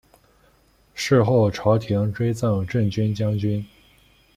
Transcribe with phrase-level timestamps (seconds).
[0.95, 3.63] 事后朝廷追赠镇军将军。